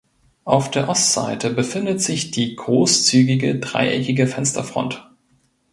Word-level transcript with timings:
Auf 0.45 0.71
der 0.71 0.89
Ostseite 0.89 1.51
befindet 1.51 2.01
sich 2.01 2.31
die 2.31 2.55
grosszügige 2.55 3.59
dreieckige 3.59 4.25
Fensterfront. 4.25 5.07